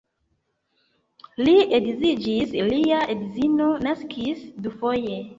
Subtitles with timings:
[1.41, 5.21] Li edziĝis, lia edzino naskis dufoje.